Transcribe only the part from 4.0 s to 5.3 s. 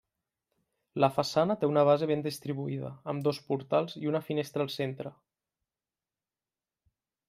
i una finestra al centre.